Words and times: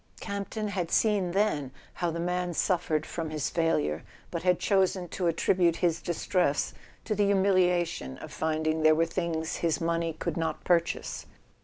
Campton 0.19 0.69
had 0.69 0.89
seen 0.89 1.29
then 1.29 1.69
how 1.93 2.09
the 2.09 2.19
man 2.19 2.53
suf¬ 2.53 2.87
fered 2.87 3.05
from 3.05 3.29
his 3.29 3.51
failure, 3.51 4.01
but 4.31 4.41
had 4.41 4.57
chosen 4.57 5.07
to 5.09 5.27
attribute 5.27 5.75
his 5.75 6.01
distress 6.01 6.73
to 7.05 7.13
the 7.13 7.25
humiliation 7.25 8.17
of 8.17 8.33
finding 8.33 8.81
there 8.81 8.95
were 8.95 9.05
things 9.05 9.57
his 9.57 9.79
money 9.79 10.13
could 10.13 10.37
not 10.37 10.63
purchase. 10.63 11.27